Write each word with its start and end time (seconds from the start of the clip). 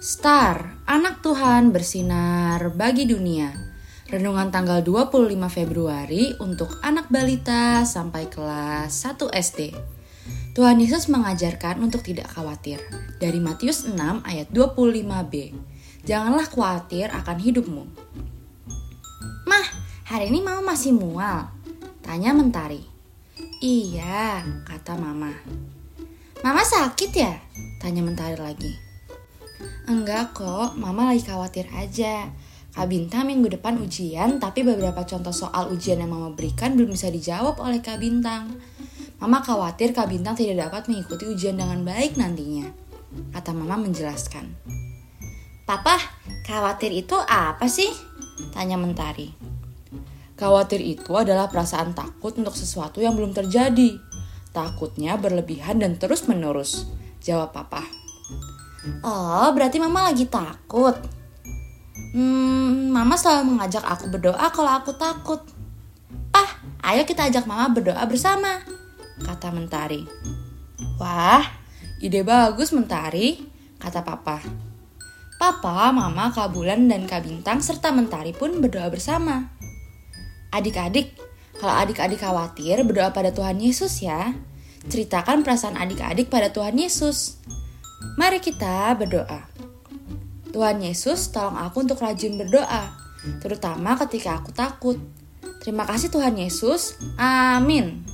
Star, 0.00 0.80
anak 0.88 1.20
Tuhan 1.20 1.76
bersinar 1.76 2.72
bagi 2.72 3.04
dunia. 3.04 3.52
Renungan 4.08 4.48
tanggal 4.48 4.80
25 4.80 5.28
Februari 5.52 6.32
untuk 6.40 6.80
anak 6.80 7.12
balita 7.12 7.84
sampai 7.84 8.32
kelas 8.32 8.96
1 8.96 9.28
SD. 9.28 9.76
Tuhan 10.56 10.80
Yesus 10.80 11.12
mengajarkan 11.12 11.84
untuk 11.84 12.00
tidak 12.00 12.32
khawatir. 12.32 12.80
Dari 13.20 13.44
Matius 13.44 13.84
6 13.84 13.92
ayat 14.24 14.48
25b. 14.48 15.52
Janganlah 16.08 16.48
khawatir 16.48 17.12
akan 17.12 17.36
hidupmu. 17.36 17.84
Mah, 19.44 19.66
hari 20.08 20.32
ini 20.32 20.40
mama 20.40 20.72
masih 20.72 20.96
mual? 20.96 21.52
Tanya 22.00 22.32
Mentari. 22.32 22.80
Iya, 23.60 24.48
kata 24.64 24.96
mama. 24.96 25.36
Mama 26.40 26.64
sakit 26.64 27.10
ya? 27.12 27.36
Tanya 27.84 28.00
Mentari 28.00 28.40
lagi. 28.40 28.89
Enggak 29.84 30.36
kok, 30.36 30.78
mama 30.78 31.10
lagi 31.10 31.26
khawatir 31.26 31.66
aja. 31.74 32.30
Kak 32.70 32.86
Bintang 32.86 33.26
minggu 33.26 33.50
depan 33.50 33.82
ujian, 33.82 34.38
tapi 34.38 34.62
beberapa 34.62 35.02
contoh 35.02 35.34
soal 35.34 35.74
ujian 35.74 35.98
yang 35.98 36.14
mama 36.14 36.30
berikan 36.30 36.78
belum 36.78 36.94
bisa 36.94 37.10
dijawab 37.10 37.58
oleh 37.58 37.82
Kak 37.82 37.98
Bintang. 37.98 38.54
Mama 39.18 39.42
khawatir 39.42 39.90
Kak 39.90 40.06
Bintang 40.06 40.38
tidak 40.38 40.70
dapat 40.70 40.86
mengikuti 40.86 41.26
ujian 41.26 41.58
dengan 41.58 41.82
baik 41.82 42.14
nantinya. 42.14 42.70
Kata 43.34 43.50
mama 43.50 43.74
menjelaskan. 43.74 44.54
Papa, 45.66 45.98
khawatir 46.46 46.94
itu 46.94 47.18
apa 47.18 47.66
sih? 47.66 47.90
Tanya 48.54 48.78
Mentari. 48.78 49.34
Khawatir 50.38 50.80
itu 50.80 51.12
adalah 51.18 51.52
perasaan 51.52 51.92
takut 51.92 52.32
untuk 52.38 52.56
sesuatu 52.56 53.04
yang 53.04 53.12
belum 53.12 53.36
terjadi. 53.36 54.00
Takutnya 54.56 55.20
berlebihan 55.20 55.82
dan 55.82 56.00
terus 56.00 56.24
menerus. 56.24 56.88
Jawab 57.20 57.52
papa. 57.52 57.84
Oh, 59.04 59.52
berarti 59.52 59.76
mama 59.76 60.08
lagi 60.08 60.24
takut. 60.24 60.96
Hmm, 62.16 62.88
mama 62.88 63.14
selalu 63.14 63.54
mengajak 63.54 63.84
aku 63.84 64.08
berdoa 64.08 64.48
kalau 64.50 64.72
aku 64.72 64.96
takut. 64.96 65.44
Pah, 66.32 66.48
ayo 66.88 67.04
kita 67.04 67.28
ajak 67.28 67.44
mama 67.44 67.70
berdoa 67.70 68.00
bersama, 68.08 68.64
kata 69.20 69.52
Mentari. 69.52 70.02
Wah, 70.96 71.44
ide 72.00 72.24
bagus 72.24 72.72
Mentari, 72.72 73.44
kata 73.76 74.00
papa. 74.00 74.40
Papa, 75.40 75.88
mama, 75.88 76.28
Kak 76.28 76.52
Bulan, 76.52 76.84
dan 76.84 77.08
Kak 77.08 77.24
Bintang 77.24 77.64
serta 77.64 77.88
Mentari 77.92 78.36
pun 78.36 78.60
berdoa 78.60 78.92
bersama. 78.92 79.48
Adik-adik, 80.52 81.16
kalau 81.56 81.76
adik-adik 81.80 82.20
khawatir, 82.20 82.84
berdoa 82.84 83.12
pada 83.12 83.32
Tuhan 83.32 83.56
Yesus 83.56 84.04
ya. 84.04 84.36
Ceritakan 84.88 85.40
perasaan 85.40 85.80
adik-adik 85.80 86.28
pada 86.28 86.52
Tuhan 86.52 86.76
Yesus. 86.76 87.40
Mari 88.20 88.36
kita 88.36 88.92
berdoa. 89.00 89.48
Tuhan 90.52 90.84
Yesus, 90.84 91.32
tolong 91.32 91.56
aku 91.56 91.88
untuk 91.88 92.04
rajin 92.04 92.36
berdoa, 92.36 92.92
terutama 93.40 93.96
ketika 93.96 94.44
aku 94.44 94.52
takut. 94.52 95.00
Terima 95.64 95.88
kasih 95.88 96.12
Tuhan 96.12 96.36
Yesus. 96.36 97.00
Amin. 97.16 98.09